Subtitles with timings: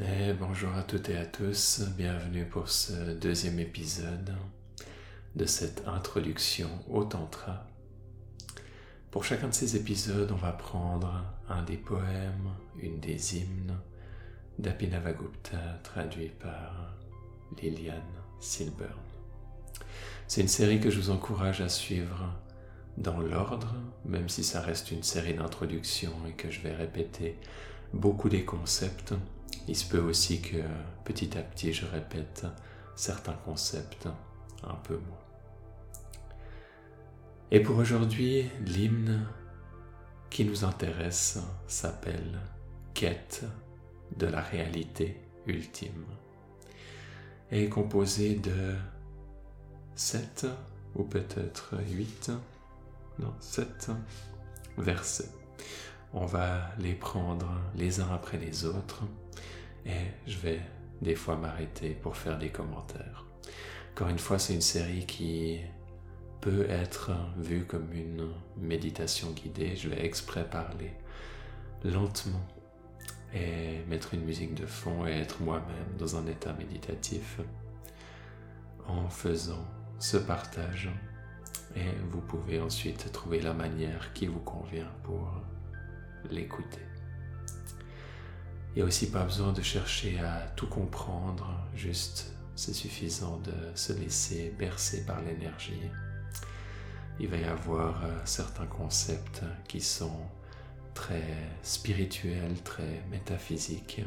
[0.00, 4.32] Et bonjour à toutes et à tous, bienvenue pour ce deuxième épisode
[5.34, 7.66] de cette introduction au Tantra.
[9.10, 13.76] Pour chacun de ces épisodes, on va prendre un des poèmes, une des hymnes
[14.60, 16.94] d'Apinavagupta traduit par
[17.60, 18.00] Liliane
[18.38, 18.92] Silburn.
[20.28, 22.32] C'est une série que je vous encourage à suivre
[22.98, 23.74] dans l'ordre,
[24.04, 27.36] même si ça reste une série d'introduction et que je vais répéter
[27.92, 29.12] beaucoup des concepts
[29.68, 30.56] il se peut aussi que
[31.04, 32.46] petit à petit je répète
[32.96, 34.08] certains concepts
[34.64, 35.18] un peu moins.
[37.50, 39.26] Et pour aujourd'hui, l'hymne
[40.30, 42.38] qui nous intéresse s'appelle
[42.94, 43.44] Quête
[44.16, 46.04] de la réalité ultime
[47.50, 48.74] et est composé de
[49.94, 50.46] sept
[50.94, 52.30] ou peut-être huit,
[53.18, 53.90] non, sept
[54.76, 55.30] versets.
[56.12, 59.04] On va les prendre les uns après les autres
[59.86, 60.60] et je vais
[61.02, 63.24] des fois m'arrêter pour faire des commentaires.
[63.92, 65.60] Encore une fois, c'est une série qui
[66.40, 69.76] peut être vue comme une méditation guidée.
[69.76, 70.92] Je vais exprès parler
[71.84, 72.46] lentement
[73.34, 77.40] et mettre une musique de fond et être moi-même dans un état méditatif
[78.86, 79.66] en faisant
[79.98, 80.90] ce partage.
[81.76, 85.30] Et vous pouvez ensuite trouver la manière qui vous convient pour
[86.30, 86.87] l'écouter.
[88.74, 93.52] Il n'y a aussi pas besoin de chercher à tout comprendre, juste c'est suffisant de
[93.76, 95.80] se laisser bercer par l'énergie.
[97.20, 100.20] Il va y avoir euh, certains concepts qui sont
[100.94, 101.22] très
[101.62, 104.02] spirituels, très métaphysiques,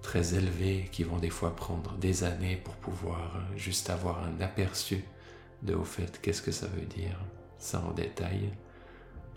[0.00, 4.40] très élevés, qui vont des fois prendre des années pour pouvoir euh, juste avoir un
[4.40, 5.04] aperçu
[5.62, 7.18] de au fait qu'est-ce que ça veut dire,
[7.58, 8.50] ça en détail.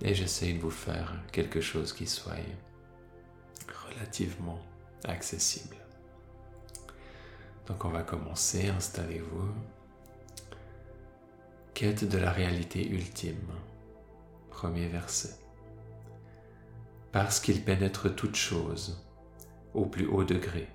[0.01, 2.35] Et j'essaie de vous faire quelque chose qui soit
[5.05, 5.75] accessible.
[7.67, 9.51] Donc on va commencer, installez-vous.
[11.73, 13.51] Quête de la réalité ultime.
[14.49, 15.37] Premier verset.
[17.11, 19.05] Parce qu'il pénètre toute chose
[19.73, 20.67] au plus haut degré,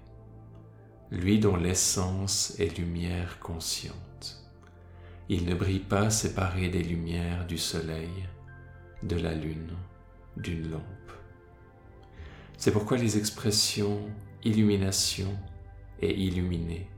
[1.10, 4.42] lui dont l'essence est lumière consciente.
[5.28, 8.10] Il ne brille pas séparé des lumières du soleil,
[9.02, 9.76] de la lune,
[10.36, 11.11] d'une lampe.
[12.62, 14.08] C'est pourquoi les expressions
[14.44, 15.36] illumination
[16.00, 16.88] et illuminé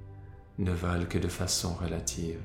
[0.59, 2.43] ne valent que de façon relative.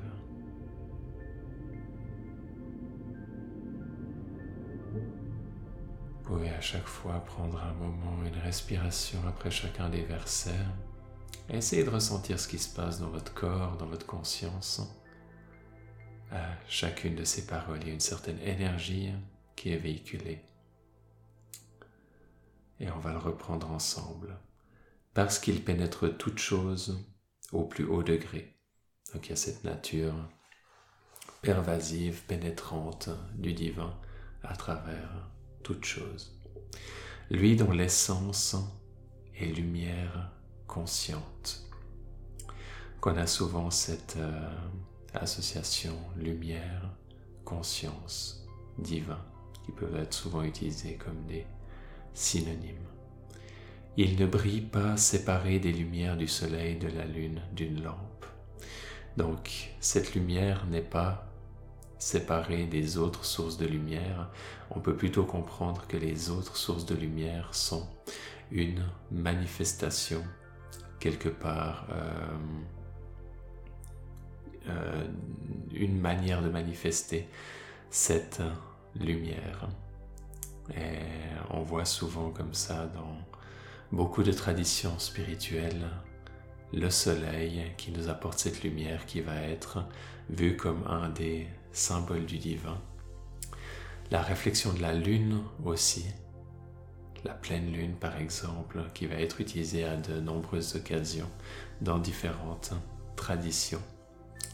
[4.94, 10.64] Vous pouvez à chaque fois prendre un moment, une respiration après chacun des versets.
[11.50, 14.80] Essayez de ressentir ce qui se passe dans votre corps, dans votre conscience.
[16.32, 19.12] À chacune de ces paroles, il y a une certaine énergie
[19.56, 20.40] qui est véhiculée
[22.80, 24.38] et on va le reprendre ensemble.
[25.14, 27.06] Parce qu'il pénètre toute chose
[27.52, 28.56] au plus haut degré.
[29.12, 30.14] Donc il y a cette nature
[31.42, 33.98] pervasive, pénétrante du divin
[34.42, 35.28] à travers
[35.62, 36.38] toute chose.
[37.30, 38.56] Lui dont l'essence
[39.36, 40.32] est lumière
[40.66, 41.68] consciente.
[43.00, 44.50] Qu'on a souvent cette euh,
[45.14, 46.94] association lumière,
[47.44, 48.46] conscience,
[48.78, 49.24] divin,
[49.64, 51.46] qui peuvent être souvent utilisés comme des
[52.14, 52.76] synonyme.
[53.96, 58.26] Il ne brille pas séparé des lumières du soleil, de la lune, d'une lampe.
[59.16, 61.26] Donc cette lumière n'est pas
[61.98, 64.30] séparée des autres sources de lumière.
[64.70, 67.86] On peut plutôt comprendre que les autres sources de lumière sont
[68.50, 70.22] une manifestation
[70.98, 72.38] quelque part, euh,
[74.68, 75.08] euh,
[75.72, 77.28] une manière de manifester
[77.90, 78.42] cette
[78.94, 79.68] lumière.
[80.76, 80.98] Et
[81.50, 83.16] on voit souvent comme ça dans
[83.92, 85.88] beaucoup de traditions spirituelles
[86.72, 89.84] le soleil qui nous apporte cette lumière qui va être
[90.28, 92.78] vu comme un des symboles du divin.
[94.10, 96.04] La réflexion de la lune aussi,
[97.24, 101.30] la pleine lune par exemple, qui va être utilisée à de nombreuses occasions
[101.80, 102.72] dans différentes
[103.16, 103.82] traditions.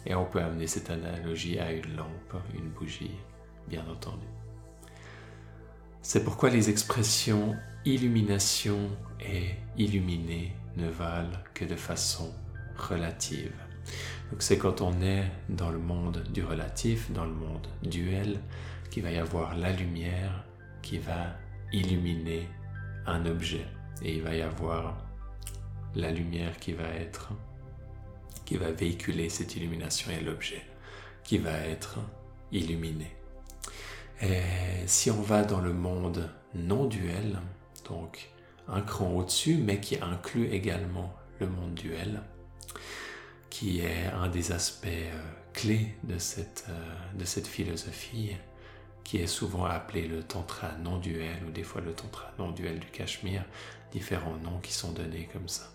[0.04, 3.16] Et on peut amener cette analogie à une lampe, une bougie,
[3.68, 4.26] bien entendu.
[6.08, 8.78] C'est pourquoi les expressions illumination
[9.20, 12.32] et illuminé ne valent que de façon
[12.76, 13.52] relative.
[14.30, 18.38] Donc c'est quand on est dans le monde du relatif, dans le monde duel,
[18.88, 20.44] qu'il va y avoir la lumière
[20.80, 21.34] qui va
[21.72, 22.48] illuminer
[23.04, 23.66] un objet.
[24.00, 25.04] Et il va y avoir
[25.96, 27.32] la lumière qui va être,
[28.44, 30.62] qui va véhiculer cette illumination et l'objet
[31.24, 31.98] qui va être
[32.52, 33.16] illuminé.
[34.22, 34.40] Et
[34.86, 37.38] si on va dans le monde non duel,
[37.88, 38.30] donc
[38.68, 42.22] un cran au-dessus, mais qui inclut également le monde duel,
[43.50, 45.22] qui est un des aspects euh,
[45.52, 48.32] clés de cette, euh, de cette philosophie,
[49.04, 53.44] qui est souvent appelé le tantra non-duel ou des fois le tantra non-duel du Cachemire,
[53.92, 55.70] différents noms qui sont donnés comme ça.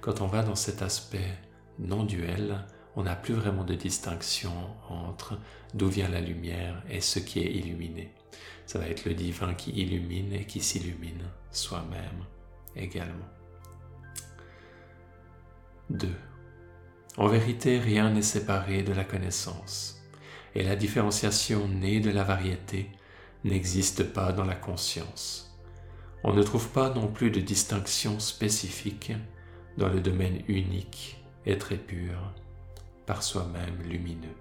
[0.00, 1.36] Quand on va dans cet aspect
[1.78, 2.64] non-duel,
[2.96, 4.52] on n'a plus vraiment de distinction
[4.88, 5.38] entre
[5.74, 8.12] d'où vient la lumière et ce qui est illuminé.
[8.66, 12.24] Ça va être le divin qui illumine et qui s'illumine soi-même
[12.76, 13.28] également.
[15.90, 16.08] 2.
[17.16, 20.02] En vérité, rien n'est séparé de la connaissance,
[20.54, 22.90] et la différenciation née de la variété
[23.44, 25.56] n'existe pas dans la conscience.
[26.24, 29.12] On ne trouve pas non plus de distinction spécifique
[29.76, 32.32] dans le domaine unique et très pur,
[33.06, 34.36] par soi-même lumineux.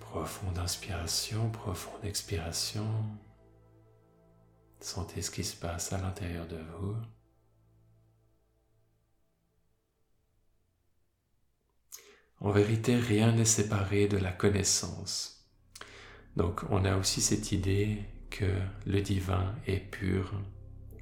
[0.00, 2.86] Profonde inspiration, profonde expiration.
[4.80, 6.96] Sentez ce qui se passe à l'intérieur de vous.
[12.40, 15.46] En vérité, rien n'est séparé de la connaissance.
[16.36, 20.32] Donc on a aussi cette idée que le divin est pure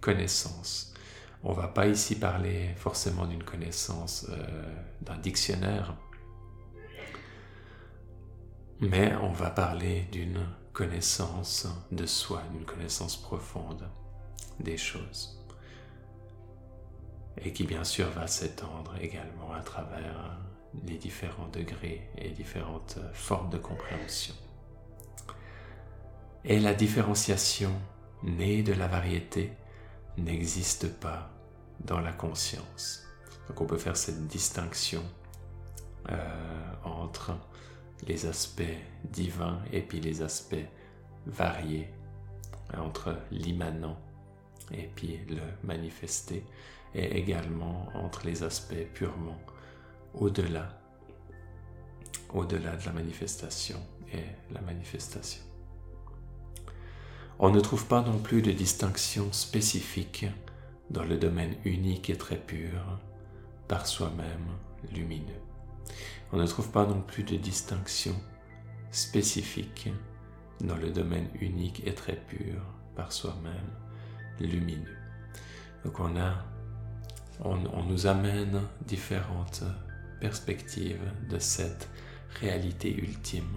[0.07, 0.95] connaissance.
[1.43, 5.97] On ne va pas ici parler forcément d'une connaissance euh, d'un dictionnaire,
[8.79, 13.89] mais on va parler d'une connaissance de soi, d'une connaissance profonde
[14.61, 15.45] des choses.
[17.39, 20.39] Et qui bien sûr va s'étendre également à travers
[20.85, 24.37] les différents degrés et différentes formes de compréhension.
[26.45, 27.73] Et la différenciation
[28.23, 29.53] née de la variété
[30.19, 31.31] n'existe pas
[31.81, 33.05] dans la conscience.
[33.49, 35.03] Donc on peut faire cette distinction
[36.11, 37.33] euh, entre
[38.07, 38.63] les aspects
[39.05, 40.57] divins et puis les aspects
[41.27, 41.89] variés
[42.77, 43.99] entre l'immanent
[44.73, 46.45] et puis le manifesté
[46.95, 49.39] et également entre les aspects purement
[50.15, 50.69] au-delà
[52.31, 53.81] au-delà de la manifestation
[54.13, 55.46] et la manifestation.
[57.39, 60.27] On ne trouve pas non plus de distinction spécifique
[60.89, 62.99] dans le domaine unique et très pur,
[63.69, 64.47] par soi-même
[64.95, 65.43] lumineux.
[66.33, 68.15] On ne trouve pas non plus de distinction
[68.91, 69.91] spécifique
[70.61, 72.63] dans le domaine unique et très pur,
[72.95, 73.71] par soi-même
[74.41, 74.97] lumineux.
[75.85, 76.43] Donc on a,
[77.41, 79.63] on, on nous amène différentes
[80.21, 81.91] perspectives de cette
[82.41, 83.57] réalité ultime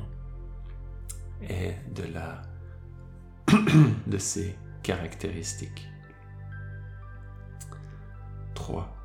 [1.41, 2.41] et de la
[4.07, 5.87] de ses caractéristiques.
[8.55, 8.95] 3.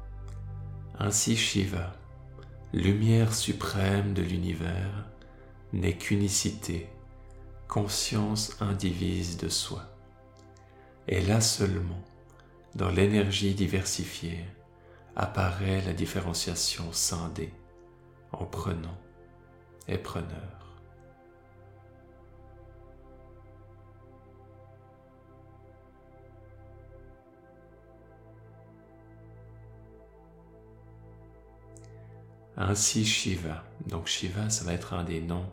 [0.99, 1.93] Ainsi Shiva,
[2.73, 5.08] lumière suprême de l'univers,
[5.73, 6.88] n'est qu'unicité,
[7.69, 9.82] conscience indivise de soi.
[11.08, 12.02] Et là seulement,
[12.75, 14.44] dans l'énergie diversifiée,
[15.17, 17.52] apparaît la différenciation scindée
[18.32, 18.99] en prenant
[19.87, 20.64] et preneur.
[32.56, 33.65] Ainsi Shiva.
[33.89, 35.47] Donc Shiva, ça va être un des noms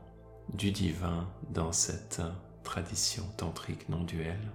[0.53, 2.21] du divin dans cette
[2.63, 4.51] tradition tantrique non duelle.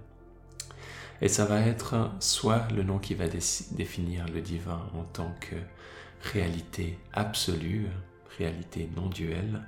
[1.21, 5.55] Et ça va être soit le nom qui va définir le divin en tant que
[6.31, 7.87] réalité absolue,
[8.37, 9.61] réalité non duelle,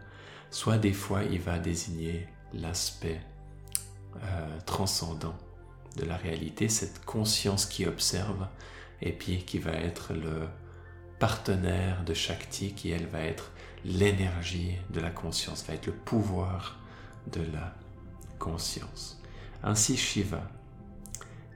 [0.52, 3.20] soit des fois il va désigner l'aspect
[4.24, 5.36] euh, transcendant
[5.98, 8.48] de la réalité, cette conscience qui observe
[9.02, 10.48] et puis qui va être le,
[11.20, 13.52] partenaire de Shakti qui, elle, va être
[13.86, 16.80] l'énergie de la conscience, va être le pouvoir
[17.32, 17.76] de la
[18.40, 19.22] conscience.
[19.64, 20.50] Ainsi Shiva,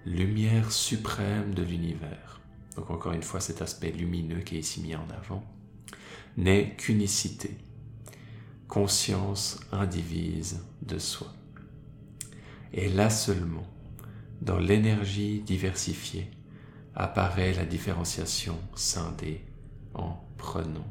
[0.05, 2.41] lumière suprême de l'univers,
[2.75, 5.43] donc encore une fois cet aspect lumineux qui est ici mis en avant,
[6.35, 7.57] n'est qu'unicité,
[8.67, 11.31] conscience indivise de soi.
[12.73, 13.67] Et là seulement,
[14.41, 16.29] dans l'énergie diversifiée,
[16.95, 19.41] apparaît la différenciation scindée
[19.93, 20.87] en prenant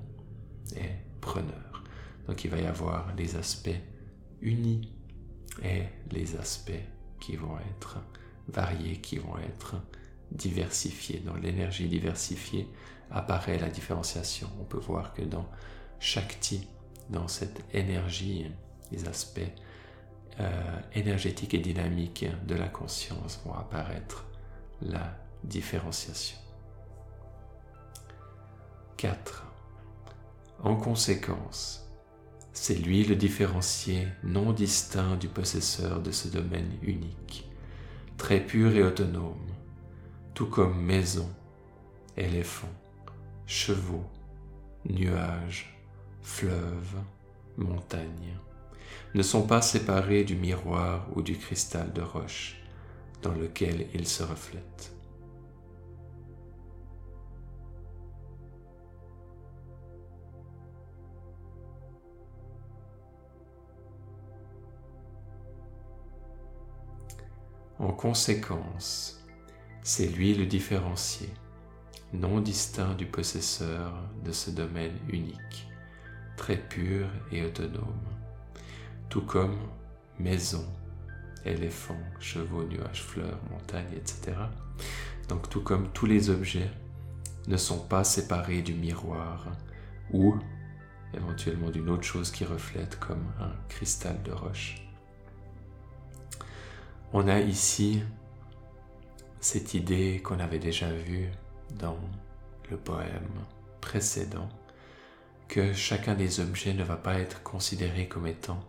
[0.77, 0.91] et
[1.21, 1.85] preneur.
[2.27, 3.71] Donc il va y avoir les aspects
[4.41, 4.93] unis
[5.63, 6.73] et les aspects
[7.21, 7.99] qui vont être
[8.49, 9.77] variés, qui vont être
[10.31, 11.21] diversifiés.
[11.25, 12.69] Dans l'énergie diversifiée
[13.11, 14.49] apparaît la différenciation.
[14.61, 15.47] On peut voir que dans
[16.01, 16.67] Shakti,
[17.11, 18.47] dans cette énergie,
[18.91, 19.41] les aspects
[20.41, 24.25] euh, énergétiques et dynamiques de la conscience vont apparaître
[24.81, 26.39] la différenciation.
[29.03, 29.45] 4.
[30.63, 31.91] En conséquence,
[32.53, 37.51] C'est lui le différencié non distinct du possesseur de ce domaine unique,
[38.17, 39.49] très pur et autonome,
[40.35, 41.29] tout comme maison,
[42.17, 42.73] éléphant,
[43.45, 44.07] chevaux,
[44.89, 45.77] nuages,
[46.21, 47.01] fleuves,
[47.57, 48.39] montagnes,
[49.15, 52.63] ne sont pas séparés du miroir ou du cristal de roche
[53.21, 54.93] dans lequel ils se reflètent.
[67.83, 69.21] En conséquence,
[69.83, 71.29] c'est lui le différencié,
[72.13, 73.93] non distinct du possesseur
[74.25, 75.69] de ce domaine unique,
[76.37, 78.05] très pur et autonome,
[79.09, 79.59] tout comme
[80.21, 80.65] maison,
[81.45, 84.37] éléphant, chevaux, nuages, fleurs, montagnes, etc.
[85.29, 86.71] Donc tout comme tous les objets
[87.49, 89.49] ne sont pas séparés du miroir
[90.13, 90.37] ou
[91.15, 94.82] éventuellement d'une autre chose qui reflète comme un cristal de roche.
[97.15, 98.03] On a ici
[99.39, 101.29] cette idée qu'on avait déjà vue
[101.75, 101.99] dans
[102.71, 103.29] le poème
[103.83, 104.49] précédent,
[105.47, 108.61] que chacun des objets ne va pas être considéré comme étant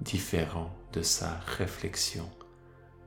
[0.00, 2.30] différent de sa réflexion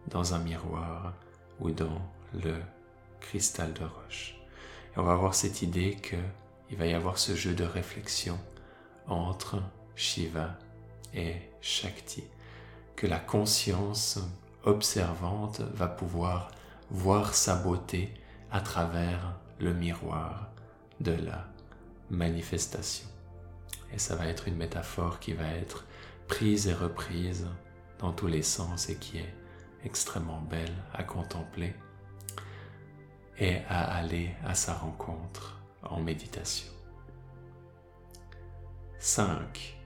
[0.08, 1.14] dans un miroir
[1.62, 2.02] ou dans
[2.34, 2.56] le
[3.22, 4.36] cristal de roche.
[4.94, 8.38] Et on va avoir cette idée qu'il va y avoir ce jeu de réflexion
[9.08, 9.64] entre
[9.96, 10.60] Shiva
[11.14, 12.26] et Shakti,
[12.98, 14.20] que la conscience
[14.64, 16.52] observante va pouvoir
[16.90, 18.14] voir sa beauté
[18.52, 20.50] à travers le miroir
[21.00, 21.46] de la
[22.10, 23.08] manifestation.
[23.94, 25.86] Et ça va être une métaphore qui va être
[26.28, 27.48] prise et reprise
[28.00, 29.34] dans tous les sens et qui est
[29.84, 31.76] extrêmement belle à contempler
[33.40, 36.72] et à aller à sa rencontre en méditation.
[39.00, 39.83] 5.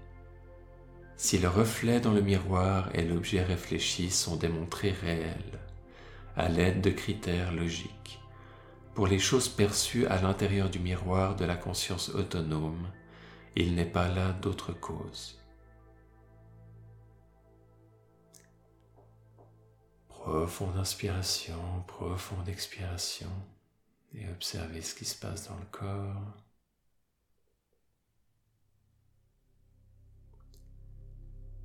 [1.20, 5.60] Si le reflet dans le miroir et l'objet réfléchi sont démontrés réels,
[6.36, 8.20] à l'aide de critères logiques,
[8.94, 12.88] pour les choses perçues à l'intérieur du miroir de la conscience autonome,
[13.56, 15.40] il n'est pas là d'autre cause.
[20.08, 23.32] Profonde inspiration, profonde expiration,
[24.14, 26.47] et observez ce qui se passe dans le corps.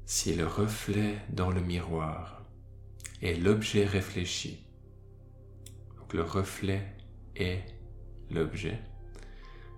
[0.07, 2.45] Si le reflet dans le miroir
[3.23, 4.67] est l'objet réfléchi,
[5.99, 6.83] donc le reflet
[7.37, 7.59] et
[8.31, 8.79] l'objet,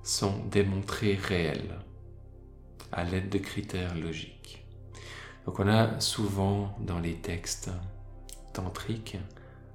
[0.03, 1.79] sont démontrés réels
[2.93, 4.67] à l'aide de critères logiques.
[5.47, 7.71] Donc on a souvent dans les textes
[8.53, 9.19] tantriques,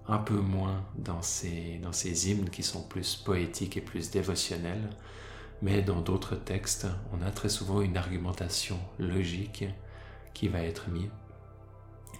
[0.08, 4.90] un peu moins dans ces, dans ces hymnes qui sont plus poétiques et plus dévotionnels,
[5.62, 9.66] mais dans d'autres textes, on a très souvent une argumentation logique
[10.40, 11.10] qui va être mis,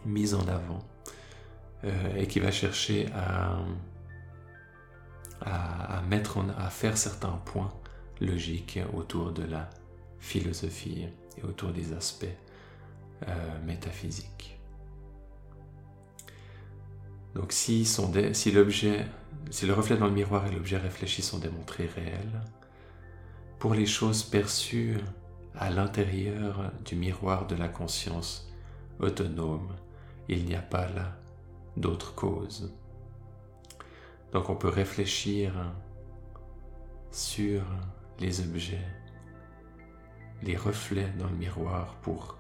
[0.06, 0.86] mis en avant
[1.86, 3.62] euh, et qui va chercher à,
[6.10, 7.72] mettre à faire certains points
[8.20, 9.70] logiques autour de la
[10.20, 11.08] philosophie
[11.38, 12.26] et autour des aspects
[13.26, 14.60] euh, métaphysiques.
[17.36, 19.06] Donc si, si l'objet,
[19.50, 22.42] si le reflet dans le miroir et l'objet réfléchi sont démontrés réels,
[23.60, 24.98] pour les choses perçues
[25.56, 28.52] à l'intérieur du miroir de la conscience
[29.00, 29.76] autonome,
[30.28, 31.18] il n'y a pas là
[31.78, 32.74] d'autre cause.
[34.32, 35.54] Donc on peut réfléchir
[37.12, 37.64] sur
[38.20, 38.86] les objets,
[40.44, 42.38] les reflets dans le miroir pour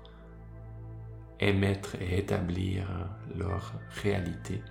[1.40, 2.86] émettre et établir
[3.36, 3.74] leur
[4.04, 4.62] réalité.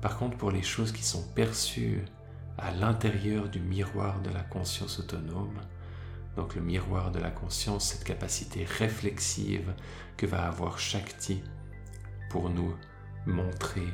[0.00, 2.04] Par contre, pour les choses qui sont perçues
[2.56, 5.60] à l'intérieur du miroir de la conscience autonome,
[6.38, 9.74] donc le miroir de la conscience, cette capacité réflexive
[10.16, 11.42] que va avoir Shakti
[12.30, 12.72] pour nous
[13.26, 13.88] montrer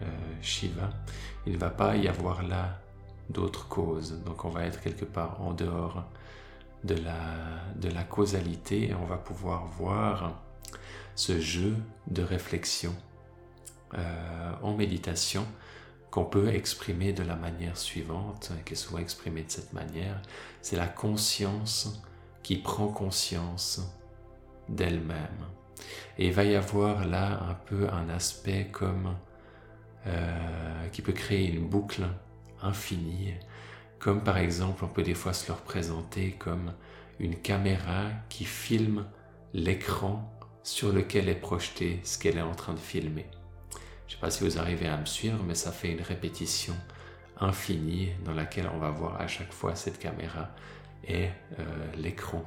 [0.00, 0.06] euh,
[0.40, 0.88] Shiva,
[1.46, 2.80] il ne va pas y avoir là
[3.28, 4.18] d'autres causes.
[4.24, 6.02] Donc on va être quelque part en dehors
[6.84, 10.40] de la, causalité et on va pouvoir voir
[11.14, 11.76] ce jeu
[12.06, 12.94] de réflexion
[13.92, 15.46] euh, en méditation
[16.10, 20.20] qu'on peut exprimer de la manière suivante, qui est souvent exprimée de cette manière,
[20.60, 22.02] c'est la conscience
[22.42, 23.80] qui prend conscience
[24.68, 25.46] d'elle-même.
[26.18, 29.14] Et il va y avoir là un peu un aspect comme
[30.06, 32.06] euh, qui peut créer une boucle
[32.62, 33.34] infinie,
[33.98, 36.72] comme par exemple on peut des fois se le représenter comme
[37.18, 39.06] une caméra qui filme
[39.52, 40.30] l'écran
[40.62, 43.26] sur lequel est projeté ce qu'elle est en train de filmer.
[44.10, 46.74] Je ne sais pas si vous arrivez à me suivre, mais ça fait une répétition
[47.38, 50.50] infinie dans laquelle on va voir à chaque fois cette caméra
[51.06, 51.28] et
[51.60, 51.62] euh,
[51.96, 52.44] l'écran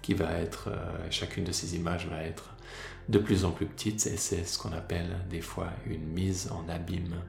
[0.00, 2.56] qui va être, euh, chacune de ces images va être
[3.10, 6.66] de plus en plus petite et c'est ce qu'on appelle des fois une mise en
[6.70, 7.22] abîme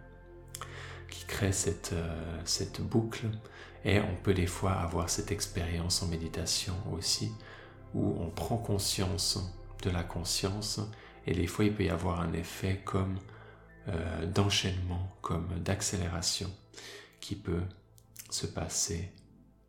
[1.09, 3.27] qui crée cette, euh, cette boucle
[3.83, 7.33] et on peut des fois avoir cette expérience en méditation aussi
[7.93, 9.53] où on prend conscience
[9.83, 10.79] de la conscience
[11.27, 13.19] et des fois il peut y avoir un effet comme
[13.89, 16.49] euh, d'enchaînement, comme d'accélération
[17.19, 17.63] qui peut
[18.29, 19.11] se passer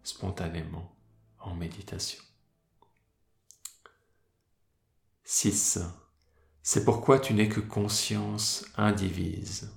[0.02, 0.96] spontanément
[1.40, 2.22] en méditation.
[5.24, 5.80] 6.
[6.62, 9.70] C'est pourquoi tu n'es que conscience indivise.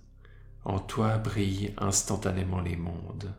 [0.63, 3.33] En toi brillent instantanément les mondes.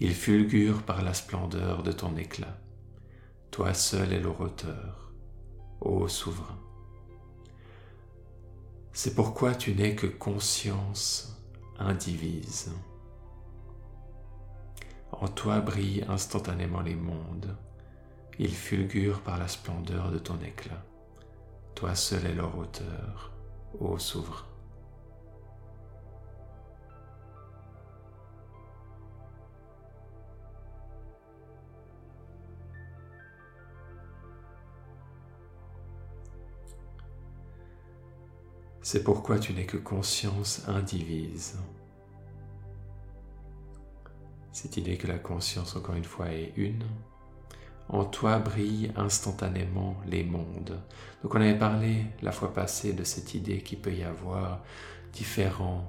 [0.00, 2.58] Ils fulgurent par la splendeur de ton éclat.
[3.50, 5.12] Toi seul es leur auteur,
[5.80, 6.59] ô souverain.
[8.92, 11.40] C'est pourquoi tu n'es que conscience
[11.78, 12.72] indivise.
[15.12, 17.56] En toi brillent instantanément les mondes.
[18.38, 20.84] Ils fulgurent par la splendeur de ton éclat.
[21.74, 23.32] Toi seul es leur auteur,
[23.78, 24.49] ô souverain.
[38.92, 41.56] C'est pourquoi tu n'es que conscience indivise.
[44.50, 46.82] Cette idée que la conscience, encore une fois, est une.
[47.88, 50.76] En toi brillent instantanément les mondes.
[51.22, 54.60] Donc on avait parlé la fois passée de cette idée qu'il peut y avoir
[55.12, 55.88] différents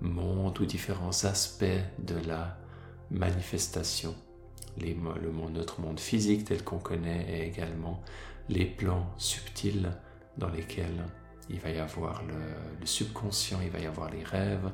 [0.00, 1.64] mondes ou différents aspects
[1.98, 2.58] de la
[3.10, 4.14] manifestation.
[4.76, 8.00] Les, le notre monde physique tel qu'on connaît et également
[8.48, 9.90] les plans subtils
[10.36, 11.04] dans lesquels
[11.50, 14.70] il va y avoir le, subconscient, il va y avoir les rêves,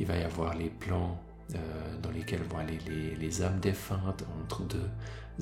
[0.00, 1.20] il va y avoir les plans
[1.54, 1.58] euh,
[2.02, 2.78] dans lesquels vont aller
[3.18, 4.90] les, âmes défuntes entre deux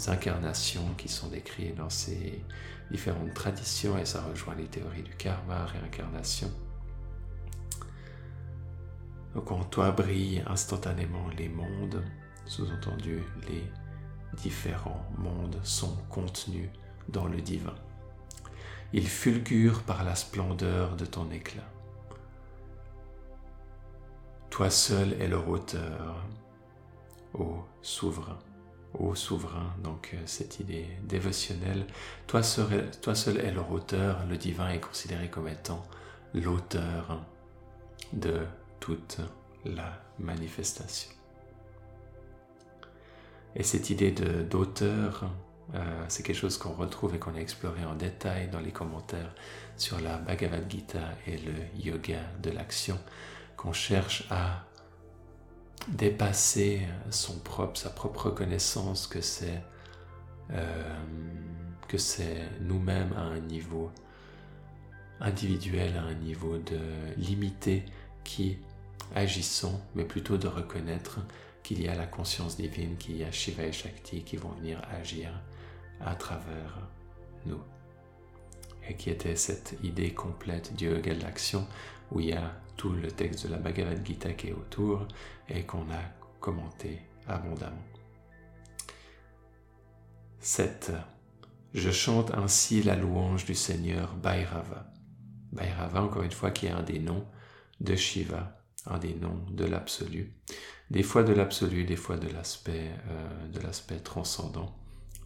[0.09, 2.43] incarnations qui sont décrites dans ces
[2.91, 6.51] différentes traditions et ça rejoint les théories du karma, réincarnation.
[9.35, 12.03] Donc en toi brillent instantanément les mondes,
[12.47, 13.65] sous-entendu les
[14.37, 16.69] différents mondes sont contenus
[17.09, 17.75] dans le divin.
[18.93, 21.69] Ils fulgurent par la splendeur de ton éclat.
[24.51, 26.25] Toi seul est leur auteur,
[27.35, 28.39] ô souverain,
[28.95, 31.87] ô souverain, donc euh, cette idée dévotionnelle,
[32.27, 35.83] toi seul, toi est leur auteur, le divin est considéré comme étant
[36.33, 37.21] l'auteur
[38.13, 38.47] de
[38.81, 39.19] toute
[39.65, 41.11] la manifestation.
[43.57, 45.31] Et cette idée d'auteur,
[45.75, 49.35] euh, c'est quelque chose qu'on retrouve et qu'on a exploré en détail dans les commentaires
[49.77, 52.99] sur la Bhagavad Gita et le yoga de l'action,
[53.57, 54.65] qu'on cherche à
[55.89, 59.63] dépasser son propre, sa propre connaissance que c'est
[60.53, 60.95] euh,
[61.89, 63.91] que c'est nous-mêmes à un niveau
[65.21, 66.79] individuel, à un niveau de
[67.17, 67.85] limité
[68.25, 68.59] qui
[69.15, 71.21] agissons, mais plutôt de reconnaître
[71.63, 74.81] qu'il y a la conscience divine, qu'il y a Shiva et Shakti qui vont venir
[74.91, 75.31] agir
[76.01, 76.89] à travers
[77.45, 77.61] nous.
[78.89, 81.67] Et qui était cette idée complète yoga de l'action
[82.13, 85.07] où il y a tout le texte de la Bhagavad Gita qui est autour
[85.49, 86.03] et qu'on a
[86.41, 87.83] commenté abondamment.
[90.41, 90.93] 7.
[91.75, 94.93] Je chante ainsi la louange du Seigneur Bhairava.
[95.53, 97.27] Bhairava, encore une fois, qui est un des noms
[97.81, 100.33] de Shiva, un des noms de l'absolu.
[100.91, 104.77] Des fois de l'absolu, des fois de l'aspect euh, de l'aspect transcendant.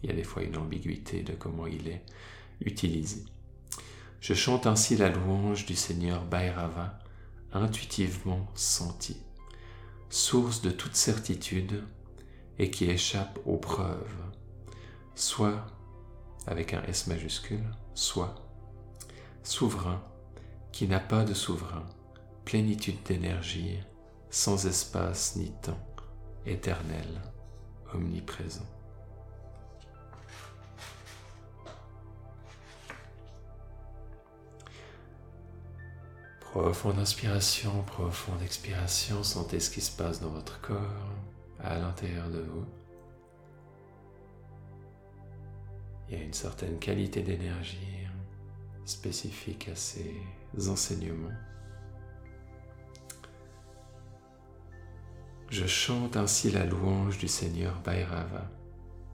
[0.03, 2.03] Il y a des fois une ambiguïté de comment il est
[2.59, 3.23] utilisé.
[4.19, 6.99] Je chante ainsi la louange du Seigneur Bhairava,
[7.53, 9.17] intuitivement senti,
[10.09, 11.83] source de toute certitude
[12.59, 14.23] et qui échappe aux preuves,
[15.15, 15.65] soit
[16.47, 18.35] avec un S majuscule, soit
[19.43, 20.03] souverain
[20.71, 21.85] qui n'a pas de souverain,
[22.45, 23.79] plénitude d'énergie,
[24.29, 25.83] sans espace ni temps,
[26.45, 27.21] éternel,
[27.93, 28.80] omniprésent.
[36.51, 41.07] Profonde inspiration, profonde expiration, sentez ce qui se passe dans votre corps,
[41.61, 42.65] à l'intérieur de vous.
[46.09, 48.05] Il y a une certaine qualité d'énergie
[48.83, 50.13] spécifique à ces
[50.67, 51.31] enseignements.
[55.47, 58.51] Je chante ainsi la louange du Seigneur Bhairava.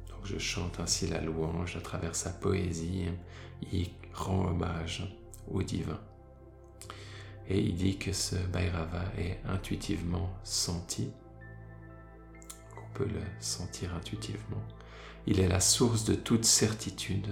[0.09, 3.09] Donc je chante ainsi la louange à travers sa poésie.
[3.71, 5.15] Il rend hommage
[5.51, 5.99] au divin.
[7.49, 11.11] Et il dit que ce Bhairava est intuitivement senti,
[12.75, 14.63] qu'on peut le sentir intuitivement,
[15.25, 17.27] Il est la source de toute certitude.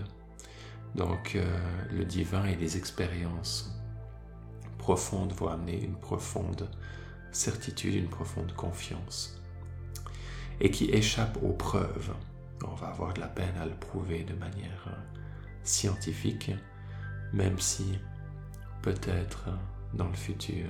[0.96, 1.60] Donc euh,
[1.92, 3.74] le divin et les expériences
[4.78, 6.70] profondes vont amener une profonde
[7.32, 9.42] certitude, une profonde confiance.
[10.62, 12.14] Et qui échappe aux preuves.
[12.66, 15.20] On va avoir de la peine à le prouver de manière euh,
[15.64, 16.52] scientifique,
[17.34, 18.00] même si
[18.82, 19.50] peut-être
[19.96, 20.68] dans le futur,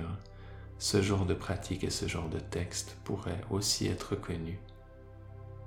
[0.78, 4.58] ce genre de pratique et ce genre de texte pourraient aussi être connus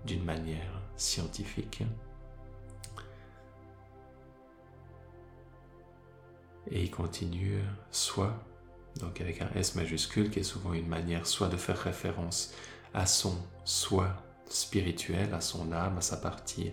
[0.05, 1.83] d'une manière scientifique.
[6.71, 7.59] Et il continue
[7.91, 8.35] soit,
[8.99, 12.53] donc avec un S majuscule qui est souvent une manière soit de faire référence
[12.93, 14.15] à son soi
[14.47, 16.71] spirituel, à son âme, à sa partie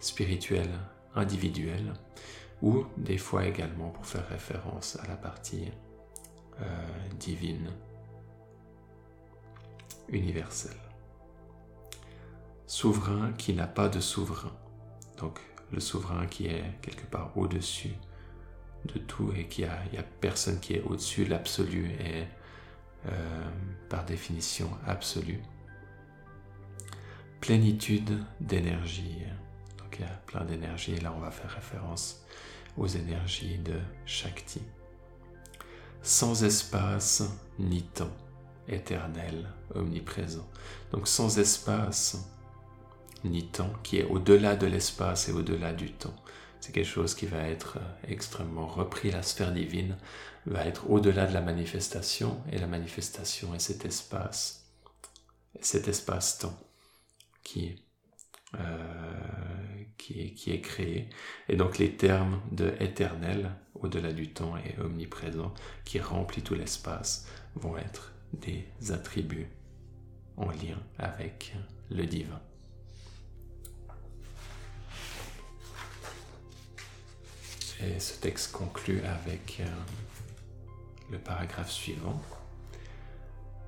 [0.00, 0.78] spirituelle
[1.14, 1.94] individuelle,
[2.62, 5.70] ou des fois également pour faire référence à la partie
[6.60, 6.64] euh,
[7.18, 7.70] divine,
[10.08, 10.76] universelle.
[12.66, 14.52] Souverain qui n'a pas de souverain.
[15.18, 15.40] Donc
[15.72, 17.94] le souverain qui est quelque part au-dessus
[18.84, 22.28] de tout et qui a, il n'y a personne qui est au-dessus, l'absolu est
[23.06, 23.50] euh,
[23.88, 25.40] par définition absolu.
[27.40, 29.22] Plénitude d'énergie.
[29.78, 30.96] Donc il y a plein d'énergie.
[30.96, 32.24] Là, on va faire référence
[32.76, 34.62] aux énergies de Shakti.
[36.02, 37.22] Sans espace
[37.58, 38.16] ni temps,
[38.68, 40.46] éternel, omniprésent.
[40.92, 42.18] Donc sans espace
[43.24, 46.14] ni temps, qui est au-delà de l'espace et au-delà du temps.
[46.60, 49.10] C'est quelque chose qui va être extrêmement repris.
[49.10, 49.96] La sphère divine
[50.46, 54.66] va être au-delà de la manifestation, et la manifestation est cet espace,
[55.60, 56.58] cet espace-temps
[57.42, 57.87] qui euh,
[59.98, 61.08] qui, est, qui est créé.
[61.48, 65.52] Et donc les termes de éternel, au-delà du temps et omniprésent,
[65.84, 69.48] qui remplit tout l'espace, vont être des attributs
[70.36, 71.54] en lien avec
[71.90, 72.40] le divin.
[77.80, 79.66] Et ce texte conclut avec euh,
[81.12, 82.20] le paragraphe suivant.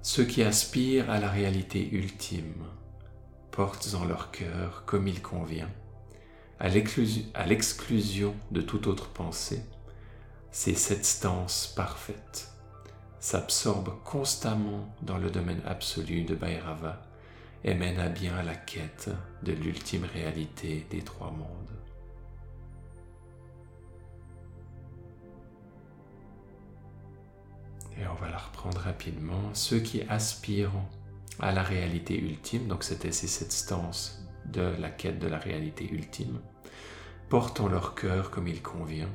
[0.03, 2.65] Ceux qui aspirent à la réalité ultime
[3.53, 5.71] portent en leur cœur comme il convient,
[6.59, 9.63] à l'exclusion de toute autre pensée,
[10.51, 12.53] c'est cette stance parfaite,
[13.19, 17.03] s'absorbe constamment dans le domaine absolu de Bhairava
[17.65, 19.11] et mène à bien la quête
[19.43, 21.47] de l'ultime réalité des trois mondes.
[27.99, 29.53] Et on va la reprendre rapidement.
[29.53, 30.73] Ceux qui aspirent
[31.41, 36.41] à la réalité ultime, donc c'était cette stance de la quête de la réalité ultime,
[37.29, 39.09] portant leur cœur comme il convient,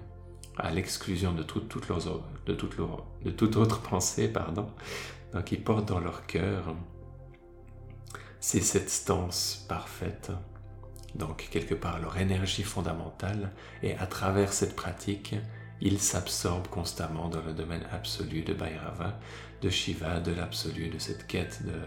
[0.57, 2.77] à l'exclusion de, toute, de, toute
[3.23, 4.67] de toute autre pensée, pardon.
[5.33, 6.73] Donc ils portent dans leur cœur,
[8.39, 10.31] c'est cette stance parfaite,
[11.15, 13.51] donc quelque part leur énergie fondamentale,
[13.83, 15.35] et à travers cette pratique,
[15.85, 19.19] ils s'absorbent constamment dans le domaine absolu de Bhairava,
[19.61, 21.79] de Shiva, de l'absolu, de cette quête de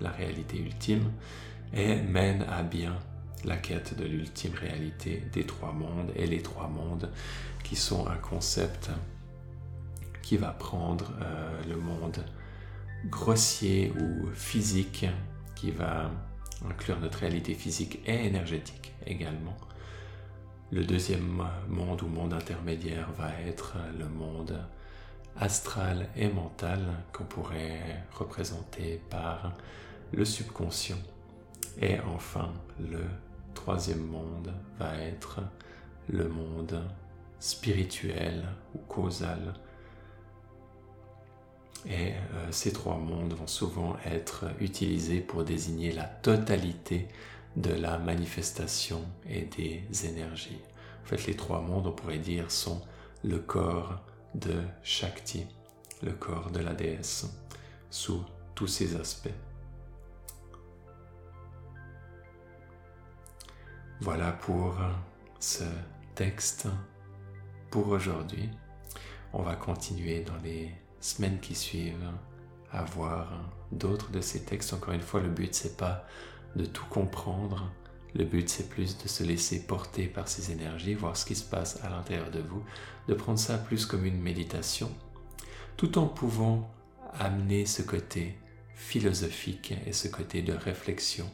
[0.00, 1.12] la réalité ultime,
[1.72, 2.98] et mène à bien
[3.44, 7.08] la quête de l'ultime réalité des trois mondes, et les trois mondes
[7.62, 8.90] qui sont un concept
[10.20, 12.24] qui va prendre euh, le monde
[13.06, 15.06] grossier ou physique,
[15.54, 16.10] qui va
[16.68, 19.56] inclure notre réalité physique et énergétique également.
[20.74, 24.58] Le deuxième monde ou monde intermédiaire va être le monde
[25.36, 26.80] astral et mental
[27.12, 29.52] qu'on pourrait représenter par
[30.12, 30.98] le subconscient.
[31.80, 33.04] Et enfin, le
[33.54, 35.42] troisième monde va être
[36.08, 36.82] le monde
[37.38, 38.42] spirituel
[38.74, 39.54] ou causal.
[41.86, 47.06] Et euh, ces trois mondes vont souvent être utilisés pour désigner la totalité
[47.56, 50.60] de la manifestation et des énergies.
[51.02, 52.80] En fait, les trois mondes, on pourrait dire, sont
[53.22, 54.00] le corps
[54.34, 55.46] de Shakti,
[56.02, 57.26] le corps de la déesse,
[57.90, 59.28] sous tous ses aspects.
[64.00, 64.76] Voilà pour
[65.38, 65.64] ce
[66.14, 66.66] texte
[67.70, 68.50] pour aujourd'hui.
[69.32, 72.10] On va continuer dans les semaines qui suivent
[72.70, 73.28] à voir
[73.72, 74.72] d'autres de ces textes.
[74.72, 76.04] Encore une fois, le but c'est pas
[76.56, 77.70] de tout comprendre.
[78.14, 81.44] Le but, c'est plus de se laisser porter par ces énergies, voir ce qui se
[81.44, 82.62] passe à l'intérieur de vous,
[83.08, 84.90] de prendre ça plus comme une méditation,
[85.76, 86.70] tout en pouvant
[87.18, 88.36] amener ce côté
[88.74, 91.28] philosophique et ce côté de réflexion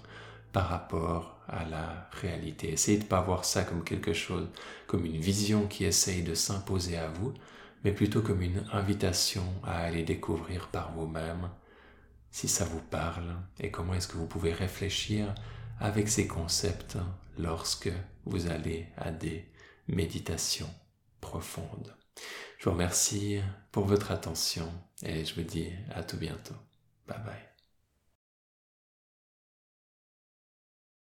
[0.53, 2.73] par rapport à la réalité.
[2.73, 4.49] Essayez de ne pas voir ça comme quelque chose,
[4.87, 7.35] comme une vision qui essaye de s'imposer à vous,
[7.85, 11.49] mais plutôt comme une invitation à aller découvrir par vous-même
[12.31, 15.35] si ça vous parle et comment est-ce que vous pouvez réfléchir
[15.79, 16.99] avec ces concepts
[17.39, 17.91] lorsque
[18.25, 19.51] vous allez à des
[19.89, 20.71] méditations
[21.21, 21.97] profondes.
[22.59, 23.41] Je vous remercie
[23.73, 24.71] pour votre attention
[25.03, 26.57] et je vous dis à tout bientôt.
[27.07, 27.50] Bye bye.